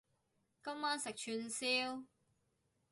[0.63, 2.05] 今晚食串燒